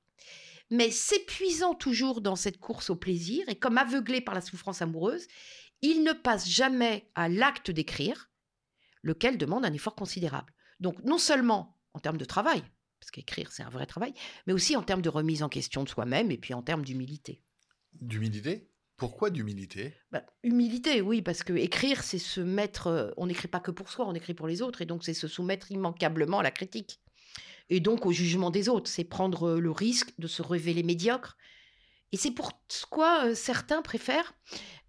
[0.70, 5.28] Mais s'épuisant toujours dans cette course au plaisir, et comme aveuglé par la souffrance amoureuse,
[5.82, 8.31] il ne passe jamais à l'acte d'écrire,
[9.04, 10.54] lequel demande un effort considérable.
[10.80, 12.64] Donc non seulement en termes de travail,
[13.00, 14.14] parce qu'écrire c'est un vrai travail,
[14.48, 17.42] mais aussi en termes de remise en question de soi-même et puis en termes d'humilité.
[17.94, 18.72] D'humilité?
[19.02, 19.96] Pourquoi d'humilité?
[20.12, 22.86] Bah, Humilité, oui, parce que écrire, c'est se mettre.
[22.86, 25.16] Euh, on n'écrit pas que pour soi, on écrit pour les autres, et donc c'est
[25.16, 27.02] se soumettre immanquablement à la critique,
[27.72, 28.92] et donc au jugement des autres.
[28.92, 31.36] C'est prendre euh, le risque de se révéler médiocre.
[32.12, 34.36] Et c'est pourquoi euh, certains préfèrent,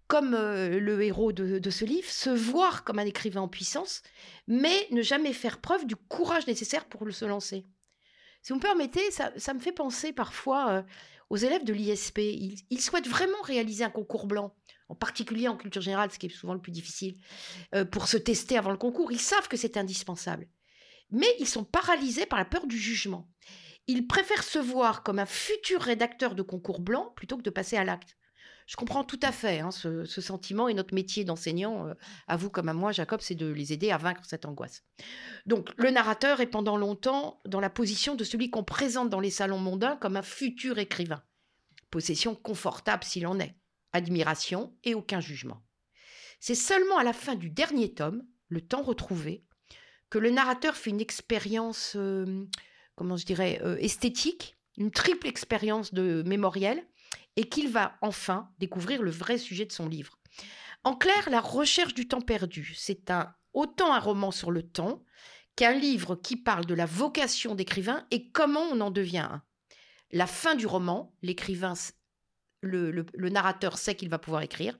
[0.07, 4.01] comme le héros de, ce livre, se voir comme un écrivain en puissance,
[4.47, 7.65] mais ne jamais faire preuve du courage nécessaire pour se lancer.
[8.41, 10.83] Si vous me permettez, ça, me fait penser parfois
[11.33, 12.19] aux élèves de l'ISP.
[12.69, 14.53] Ils, souhaitent vraiment réaliser un concours blanc,
[14.87, 17.15] en particulier en culture générale, ce qui est souvent le plus difficile,
[17.73, 19.11] euh, pour se tester avant le concours.
[19.11, 20.47] Ils savent que c'est indispensable.
[21.09, 23.27] Mais ils sont paralysés par la peur du jugement.
[23.87, 27.77] Ils préfèrent se voir comme un futur rédacteur de concours blanc plutôt que de passer
[27.77, 28.15] à l'acte.
[28.67, 31.93] Je comprends tout à fait hein, ce, sentiment et notre métier d'enseignant, euh,
[32.27, 34.83] à vous comme à moi, Jacob, c'est de les aider à vaincre cette angoisse.
[35.45, 39.29] Donc, le narrateur est pendant longtemps dans la position de celui qu'on présente dans les
[39.29, 41.23] salons mondains comme un futur écrivain.
[41.91, 43.55] Possession confortable s'il en est,
[43.91, 45.61] admiration et aucun jugement.
[46.39, 49.45] C'est seulement à la fin du dernier tome, Le temps retrouvé,
[50.09, 52.45] que le narrateur fait une expérience, euh,
[52.95, 56.85] comment je dirais, euh, esthétique, une triple expérience de mémoriel,
[57.35, 60.19] et qu'il va enfin découvrir le vrai sujet de son livre.
[60.83, 65.03] En clair, La recherche du temps perdu, c'est un, autant un roman sur le temps
[65.55, 69.43] qu'un livre qui parle de la vocation d'écrivain et comment on en devient un.
[70.11, 71.73] La fin du roman, l'écrivain,
[72.61, 74.77] le, narrateur sait qu'il va pouvoir écrire,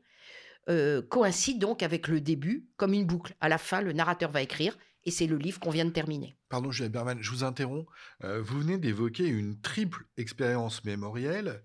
[0.70, 3.36] euh, coïncide donc avec le début, comme une boucle.
[3.40, 6.36] À la fin, le narrateur va écrire et c'est le livre qu'on vient de terminer.
[6.50, 7.88] Pardon, Juliette Berman, je vous interromps.
[8.24, 11.64] Euh, vous venez d'évoquer une triple expérience mémorielle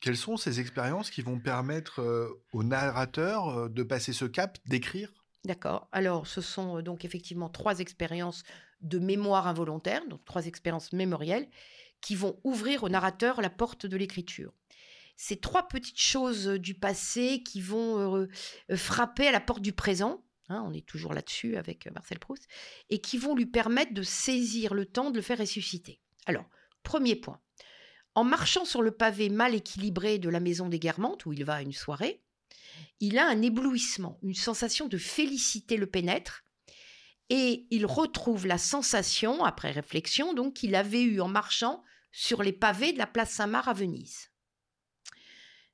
[0.00, 5.12] quelles sont ces expériences qui vont permettre au narrateur de passer ce cap, d'écrire?
[5.44, 5.88] D'accord.
[5.92, 8.42] Alors, ce sont donc effectivement trois expériences
[8.80, 11.48] de mémoire involontaire, donc trois expériences mémorielles,
[12.00, 14.52] qui vont ouvrir au narrateur la porte de l'écriture.
[15.16, 18.28] Ces trois petites choses du passé qui vont
[18.76, 22.46] frapper à la porte du présent, hein, on est toujours là-dessus avec Marcel Proust,
[22.90, 26.00] et qui vont lui permettre de saisir le temps de le faire ressusciter.
[26.26, 26.44] Alors,
[26.84, 27.40] premier point,
[28.18, 31.54] en marchant sur le pavé mal équilibré de la maison des Guermantes, où il va
[31.54, 32.20] à une soirée,
[32.98, 36.42] il a un éblouissement, une sensation de félicité le pénètre,
[37.30, 42.52] et il retrouve la sensation, après réflexion, donc qu'il avait eue en marchant sur les
[42.52, 44.32] pavés de la place Saint-Marc à Venise.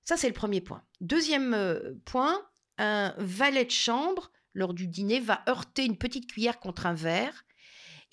[0.03, 0.85] Ça, c'est le premier point.
[1.01, 6.61] Deuxième euh, point, un valet de chambre, lors du dîner, va heurter une petite cuillère
[6.61, 7.44] contre un verre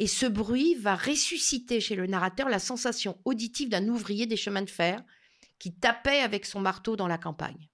[0.02, 4.64] et ce bruit va ressusciter chez le narrateur la sensation auditive d'un ouvrier des chemins
[4.64, 5.00] de fer
[5.60, 7.70] qui tapait avec son marteau dans la campagne.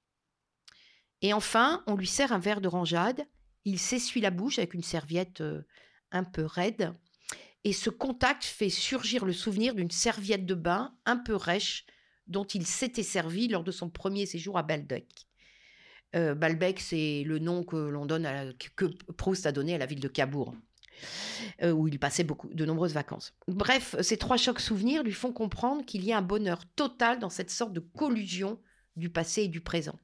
[1.22, 3.26] Et enfin, on lui sert un verre d'orangeade,
[3.64, 5.62] il s'essuie la bouche avec une serviette euh,
[6.12, 6.94] un peu raide,
[7.64, 11.86] et ce contact fait surgir le souvenir d'une serviette de bain un peu rêche
[12.28, 15.28] dont il s'était servi lors de son premier séjour à Balbec.
[16.14, 20.54] Euh, Balbec, c'est le nom que que Proust a donné à la ville de Cabourg.
[21.62, 23.34] Euh, où il passait beaucoup, de nombreuses vacances.
[23.48, 27.30] Bref, ces trois chocs souvenirs lui font comprendre qu'il y a un bonheur total dans
[27.30, 28.60] cette sorte de collusion
[28.96, 29.98] du passé et du présent.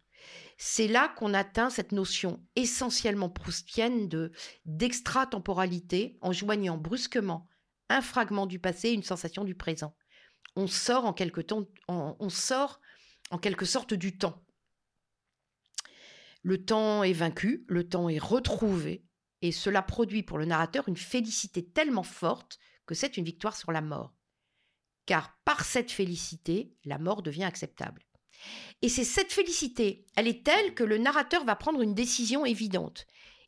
[0.58, 4.32] C'est là qu'on atteint cette notion essentiellement proustienne de
[4.66, 7.48] d'extratemporalité en joignant brusquement
[7.90, 9.96] un fragment du passé et une sensation du présent.
[10.56, 12.80] On sort en quelque, temps, on sort
[13.32, 14.44] en quelque sorte du temps.
[16.44, 19.04] Le temps est vaincu, le temps est retrouvé,
[19.44, 23.74] et cela produit pour le narrateur une félicité tellement forte que c'est une victoire sur
[23.74, 24.16] la mort.
[25.06, 28.04] Car par cette félicité, la mort devient acceptable.
[28.82, 33.06] Et c'est cette félicité, elle est telle que le narrateur va prendre une décision évidente.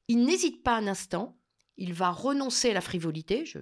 [0.09, 1.39] Il n'hésite pas un instant,
[1.77, 3.45] il va renoncer à la frivolité.
[3.45, 3.59] Je,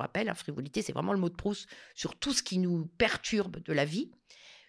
[0.00, 3.62] rappelle, la frivolité, c'est vraiment le mot de Proust sur tout ce qui nous perturbe
[3.62, 4.10] de la vie.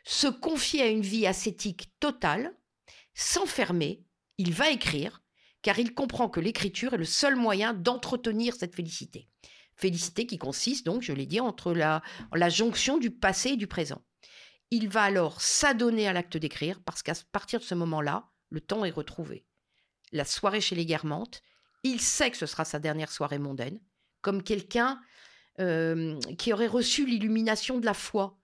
[0.06, 2.56] Se confier à une vie ascétique totale,
[3.16, 4.06] s'enfermer,
[4.38, 5.23] il va écrire,
[5.64, 9.30] car il comprend que l'écriture est le seul moyen d'entretenir cette félicité.
[9.76, 12.02] Félicité qui consiste donc, je l'ai dit, entre la,
[12.50, 14.04] jonction du passé et du présent.
[14.70, 18.86] Il va alors s'adonner à l'acte d'écrire parce qu'à partir de ce moment-là, le temps
[18.86, 19.46] est retrouvé.
[20.12, 21.42] La soirée chez les Guermantes,
[21.82, 23.80] il sait que ce sera sa dernière soirée mondaine,
[24.22, 25.00] comme quelqu'un
[25.58, 28.40] qui aurait reçu l'illumination de la foi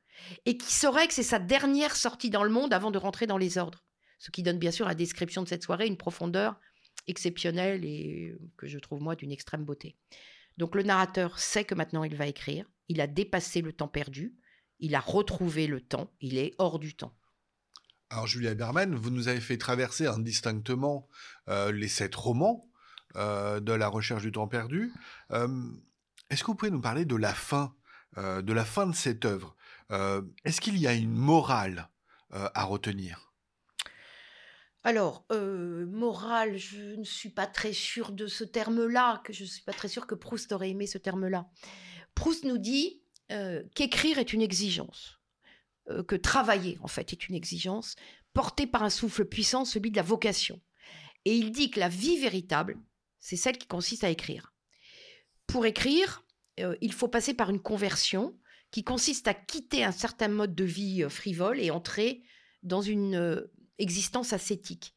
[0.46, 3.38] et qui saurait que c'est sa dernière sortie dans le monde avant de rentrer dans
[3.38, 3.84] les ordres.
[4.20, 6.60] Ce qui donne bien sûr à la description de cette soirée une profondeur
[7.10, 9.96] exceptionnelle et que je trouve moi d'une extrême beauté.
[10.58, 14.36] Donc le narrateur sait que maintenant il va écrire, il a dépassé le temps perdu,
[14.80, 17.14] il a retrouvé le temps, il est hors du temps.
[18.10, 21.08] Alors Julia Berman, vous nous avez fait traverser indistinctement
[21.48, 22.68] euh, les sept romans
[23.16, 24.92] euh, de la recherche du temps perdu.
[25.32, 25.48] Euh,
[26.30, 27.74] est-ce que vous pouvez nous parler de la fin,
[28.18, 29.56] de la fin de cette œuvre?
[29.90, 31.90] Est-ce qu'il y a une morale
[32.32, 33.29] à retenir?
[34.84, 39.64] Alors, morale, je ne suis pas très sûre de ce terme-là, que je ne suis
[39.64, 41.50] pas très sûre que Proust aurait aimé ce terme-là.
[42.16, 43.02] Proust nous dit
[43.76, 45.20] qu'écrire est une exigence,
[46.08, 47.96] que travailler, en fait, est une exigence,
[48.34, 50.62] portée par un souffle puissant, celui de la vocation.
[51.26, 52.78] Et il dit que la vie véritable,
[53.20, 54.54] c'est celle qui consiste à écrire.
[55.48, 56.24] Pour écrire,
[56.58, 58.38] il faut passer par une conversion
[58.72, 62.24] qui consiste à quitter un certain mode de vie frivole et entrer
[62.64, 63.48] dans une
[63.80, 64.94] existence ascétique.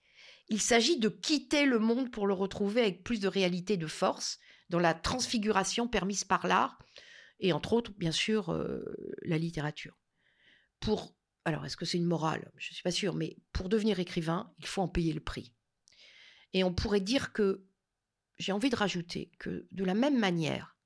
[0.49, 4.39] Il s'agit de quitter le monde pour le retrouver avec plus de réalité, de force,
[4.69, 6.79] dans la transfiguration permise par l'art,
[7.41, 8.85] et entre autres, bien sûr, euh,
[9.23, 9.99] la littérature.
[10.81, 11.15] Pour,
[11.45, 12.51] alors, est-ce que c'est une morale?
[12.57, 15.53] Je ne suis pas sûre, mais pour devenir écrivain, il faut en payer le prix.
[16.53, 17.65] Et on pourrait dire que,
[18.39, 20.77] j'ai envie de rajouter que de la même manière,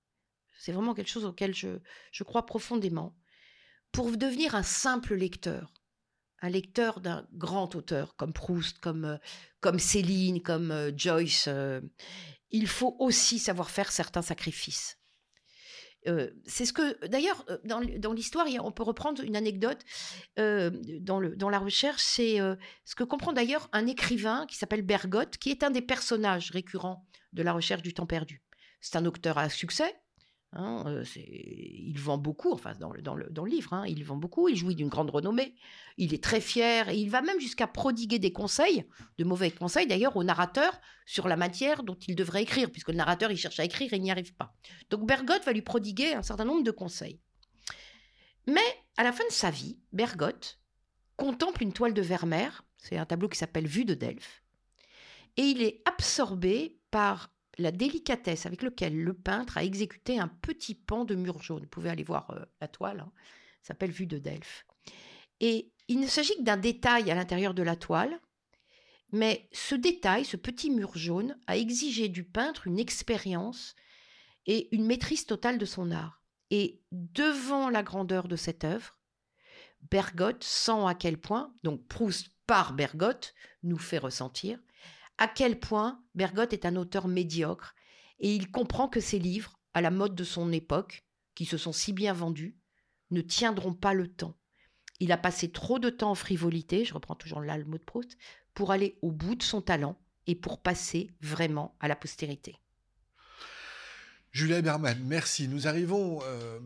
[0.59, 1.79] c'est vraiment quelque chose auquel je,
[2.13, 3.17] je crois profondément,
[3.93, 5.73] pour devenir un simple lecteur,
[6.43, 9.17] un lecteur d'un grand auteur comme Proust, comme, euh,
[9.61, 11.81] comme Céline, comme euh, Joyce, euh,
[12.51, 14.99] il faut aussi savoir faire certains sacrifices.
[16.45, 19.81] c'est ce que, d'ailleurs, dans, dans l'histoire, on peut reprendre une anecdote
[20.37, 22.39] dans, le, dans la recherche, c'est
[22.85, 27.05] ce que comprend d'ailleurs un écrivain qui s'appelle Bergotte, qui est un des personnages récurrents
[27.33, 28.41] de la recherche du temps perdu.
[28.81, 29.93] C'est un auteur à succès,
[30.53, 34.17] Hein, il vend beaucoup, enfin dans le, dans le, dans le livre, hein, il vend
[34.17, 35.55] beaucoup, il jouit d'une grande renommée,
[35.99, 38.87] il est très fier, et il va même jusqu'à prodiguer des conseils,
[39.19, 42.97] de mauvais conseils d'ailleurs, au narrateur sur la matière dont il devrait écrire, puisque le
[42.97, 44.55] narrateur il cherche à écrire et il n'y arrive pas.
[44.89, 47.21] Donc Bergotte va lui prodiguer un certain nombre de conseils.
[48.47, 48.65] Mais
[48.97, 50.59] à la fin de sa vie, Bergotte
[51.17, 54.43] contemple une toile de Vermeer, c'est un tableau qui s'appelle Vue de Delphes,
[55.37, 60.75] et il est absorbé par la délicatesse avec laquelle le peintre a exécuté un petit
[60.75, 61.63] pan de mur jaune.
[61.63, 63.13] Vous pouvez aller voir euh, la toile, hein.
[63.63, 64.67] ça s'appelle Vue de Delphes.
[65.41, 68.21] Et il ne s'agit que d'un détail à l'intérieur de la toile,
[69.13, 73.75] mais ce détail, ce petit mur jaune, a exigé du peintre une expérience
[74.47, 76.23] et une maîtrise totale de son art.
[76.51, 78.99] Et devant la grandeur de cette œuvre,
[79.91, 84.59] Bergotte sent à quel point, donc Proust par Bergotte nous fait ressentir,
[85.19, 87.75] à quel point Bergotte est un auteur médiocre
[88.19, 91.73] et il comprend que ses livres, à la mode de son époque, qui se sont
[91.73, 92.57] si bien vendus,
[93.11, 94.37] ne tiendront pas le temps.
[95.01, 97.83] Il a passé trop de temps en frivolité, je reprends toujours là le mot de
[97.83, 98.17] Proust,
[98.55, 102.57] pour aller au bout de son talent et pour passer vraiment à la postérité.
[104.33, 105.49] Julia Berman, merci.
[105.49, 106.59] Nous arrivons euh,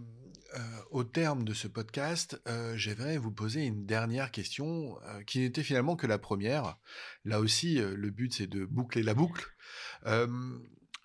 [0.54, 5.40] euh, au terme de ce podcast, euh, j'aimerais vous poser une dernière question euh, qui
[5.40, 6.76] n'était finalement que la première.
[7.24, 9.54] Là aussi, le but c'est de boucler la boucle.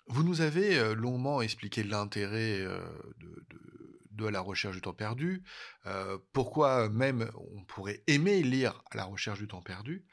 [0.08, 2.64] vous nous avez longuement expliqué l'intérêt
[4.10, 5.42] de, la recherche du temps perdu,
[6.32, 10.06] pourquoi même on pourrait aimer lire la recherche du temps perdu?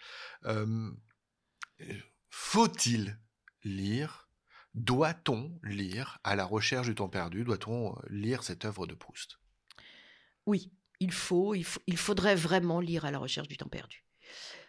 [2.30, 3.20] Faut-il
[3.64, 4.23] lire
[4.74, 7.44] doit-on lire À la recherche du temps perdu?
[7.44, 9.40] Doit-on euh, lire cette œuvre de Proust?
[10.46, 14.06] Oui, il faut, il faudrait vraiment lire À la recherche du temps perdu.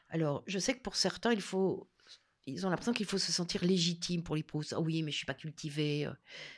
[0.09, 1.91] Alors, je sais que pour certains, il faut,
[2.47, 4.73] ils ont l'impression qu'il faut se sentir légitime pour les Proust.
[4.75, 6.07] Ah oui, mais je suis pas cultivé.
[6.07, 6.13] Euh.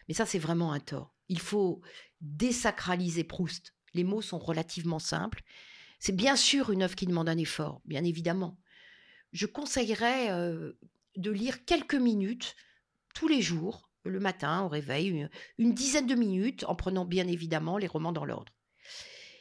[0.09, 1.15] Mais ça, c'est vraiment un tort.
[1.29, 1.81] Il faut
[2.21, 3.75] désacraliser Proust.
[3.95, 5.43] Les mots sont relativement simples.
[5.99, 8.59] C'est bien sûr une œuvre qui demande un effort, bien évidemment.
[9.33, 10.73] Je conseillerais euh,
[11.17, 12.55] de lire quelques minutes
[13.17, 17.79] tous les jours, le matin, au réveil, une, dizaine de minutes, en prenant bien évidemment
[17.79, 18.53] les romans dans l'ordre.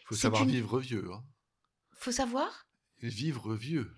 [0.02, 1.06] Il faut savoir vivre vieux.
[1.12, 1.24] Hein.
[1.92, 2.68] faut savoir?
[3.02, 3.92] Vivre vieux.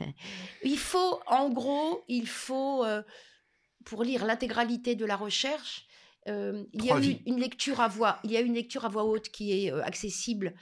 [0.64, 3.02] il faut, en gros, il faut, euh,
[3.86, 5.86] pour lire l'intégralité de la recherche,
[6.28, 9.04] euh, il y a une, lecture à voix, il y a une lecture à voix
[9.04, 10.54] haute qui est euh, accessible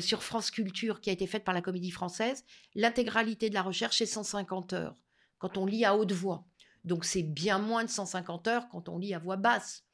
[0.00, 2.44] sur France Culture, qui a été faite par la Comédie Française.
[2.74, 4.96] L'intégralité de la recherche est 150 heures
[5.38, 6.44] quand on lit à haute voix.
[6.86, 9.86] Donc c'est bien moins de 150 heures quand on lit à voix basse.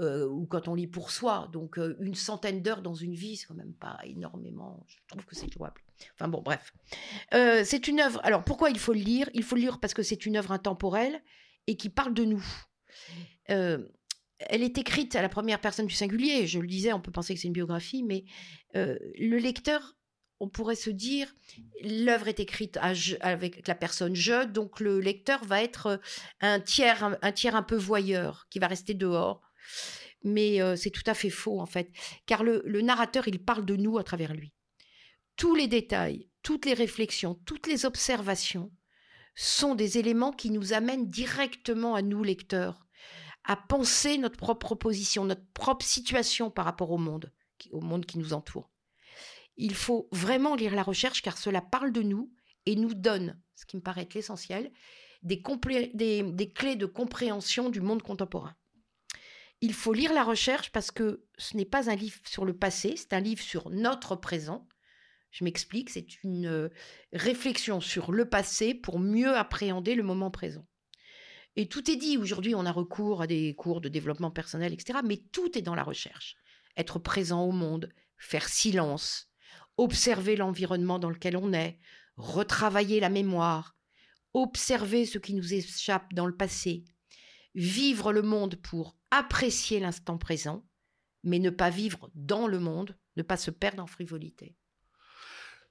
[0.00, 1.48] Euh, ou quand on lit pour soi.
[1.52, 4.84] Donc euh, une centaine d'heures dans une vie, c'est quand même pas énormément.
[4.88, 5.80] Je trouve que c'est jouable.
[6.14, 6.72] Enfin bon, bref.
[7.32, 8.20] Euh, c'est une œuvre.
[8.24, 9.30] Alors pourquoi il faut le lire?
[9.34, 11.22] Il faut le lire parce que c'est une œuvre intemporelle
[11.68, 12.44] et qui parle de nous.
[13.46, 13.86] elle
[14.62, 16.48] est écrite à la première personne du singulier.
[16.48, 18.24] Je le disais, on peut penser que c'est une biographie, mais
[18.74, 19.96] le lecteur,
[20.44, 21.34] on pourrait se dire,
[21.82, 22.78] l'œuvre est écrite
[23.22, 25.98] avec la personne je, donc le lecteur va être
[26.42, 29.40] un tiers, un, tiers un peu voyeur qui va rester dehors.
[30.22, 31.90] Mais euh, c'est tout à fait faux en fait,
[32.26, 34.52] car le, narrateur, il parle de nous à travers lui.
[35.36, 38.70] Tous les détails, toutes les réflexions, toutes les observations
[39.34, 42.86] sont des éléments qui nous amènent directement à nous, lecteurs,
[43.44, 48.73] à penser notre propre position, notre propre situation par rapport au monde qui nous entoure.
[49.56, 52.32] Il faut vraiment lire la recherche car cela parle de nous
[52.66, 54.72] et nous donne, ce qui me paraît être l'essentiel,
[55.22, 55.42] des,
[55.94, 58.54] des, clés de compréhension du monde contemporain.
[59.60, 62.94] Il faut lire la recherche parce que ce n'est pas un livre sur le passé,
[62.96, 64.68] c'est un livre sur notre présent.
[65.30, 66.68] Je m'explique, c'est une euh,
[67.12, 70.66] réflexion sur le passé pour mieux appréhender le moment présent.
[71.56, 72.18] Et tout est dit.
[72.18, 75.00] Aujourd'hui, on a recours à des cours de développement personnel, etc.
[75.04, 76.36] Mais tout est dans la recherche.
[76.76, 79.30] Être présent au monde, faire silence,
[79.76, 81.78] observer l'environnement dans lequel on est,
[82.16, 83.76] retravailler la mémoire,
[84.32, 86.84] observer ce qui nous échappe dans le passé,
[87.54, 90.66] vivre le monde pour apprécier l'instant présent,
[91.22, 94.56] mais ne pas vivre dans le monde, ne pas se perdre en frivolité.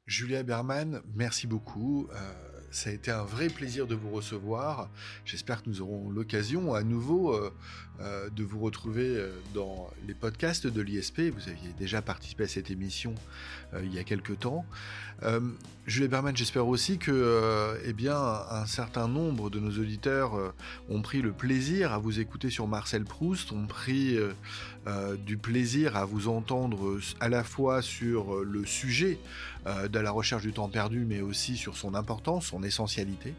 [0.06, 2.10] Julia Berman, merci beaucoup.
[2.12, 4.90] Euh, ça a été un vrai plaisir de vous recevoir.
[5.26, 7.54] J'espère que nous aurons l'occasion à nouveau euh,
[8.02, 11.22] euh, de vous retrouver euh, dans les podcasts de l'ISP.
[11.22, 13.14] Vous aviez déjà participé à cette émission
[13.82, 14.66] il y a quelques temps.
[15.88, 20.54] Julie Berman, j'espère aussi que eh bien, un certain nombre de nos auditeurs
[20.90, 24.20] ont pris le plaisir à vous écouter sur Marcel Proust, ont pris
[25.26, 29.18] du plaisir à vous entendre à la fois sur le sujet
[29.66, 33.34] de la recherche du temps perdu, mais aussi sur son importance, son essentialité.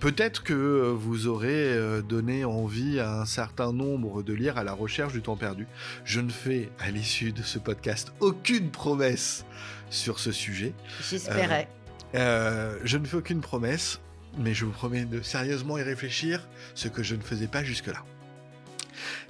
[0.00, 4.72] Peut-être que vous aurez euh, donné envie à un certain nombre de lire à la
[4.72, 5.66] recherche du temps perdu.
[6.04, 9.46] Je ne fais à l'issue de ce podcast aucune promesse
[9.90, 10.74] sur ce sujet.
[11.08, 11.68] J'espérais.
[12.14, 14.00] Euh, euh, je ne fais aucune promesse,
[14.38, 18.04] mais je vous promets de sérieusement y réfléchir, ce que je ne faisais pas jusque-là.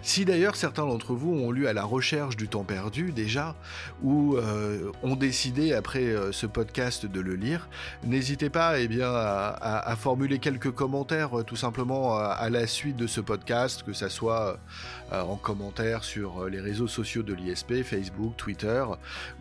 [0.03, 3.57] Si d'ailleurs certains d'entre vous ont lu à la recherche du temps perdu déjà,
[4.03, 7.69] ou euh, ont décidé après euh, ce podcast de le lire,
[8.05, 13.07] n'hésitez pas eh bien, à, formuler quelques commentaires euh, tout simplement à, la suite de
[13.07, 14.59] ce podcast, que ce soit
[15.11, 18.85] en commentaire sur les réseaux sociaux de l'ISP, Facebook, Twitter,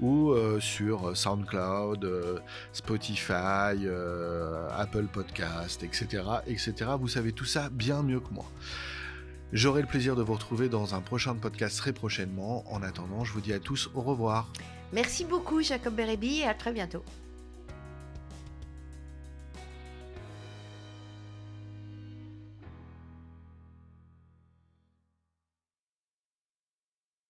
[0.02, 3.88] ou sur SoundCloud, Spotify,
[4.78, 6.92] Apple Podcast, etc., etc.
[7.00, 8.46] Vous savez tout ça bien mieux que moi.
[9.54, 12.64] J'aurai le plaisir de vous retrouver dans un prochain podcast très prochainement.
[12.74, 14.52] En attendant, je vous dis à tous au revoir.
[14.92, 17.04] Merci beaucoup Jacob Berebi et à très bientôt.